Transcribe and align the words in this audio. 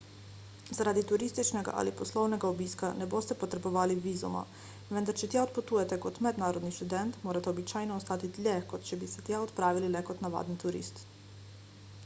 zaradi 0.75 1.01
turističnega 1.09 1.73
ali 1.81 1.91
poslovnega 1.97 2.47
obiska 2.53 2.87
ne 3.01 3.07
boste 3.11 3.35
potrebovali 3.41 3.97
vizuma 4.05 4.41
vendar 4.97 5.19
če 5.21 5.29
tja 5.33 5.43
odpotujete 5.49 5.99
kot 6.05 6.17
mednarodni 6.29 6.73
študent 6.77 7.21
morate 7.27 7.53
običajno 7.53 7.97
ostati 8.03 8.31
dlje 8.39 8.55
kot 8.73 8.87
če 8.89 8.99
bi 9.03 9.11
se 9.13 9.25
tja 9.29 9.43
odpravili 9.47 9.93
le 9.97 10.03
kot 10.09 10.25
navaden 10.29 10.59
turist 10.65 11.05